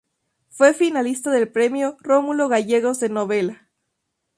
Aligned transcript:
Fue 0.49 0.73
finalista 0.73 1.29
del 1.29 1.51
premio 1.51 1.95
Rómulo 2.01 2.47
Gallegos 2.47 2.99
de 2.99 3.09
Novela. 3.09 3.69